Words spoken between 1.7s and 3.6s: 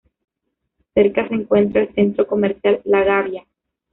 el Centro Comercial La Gavia.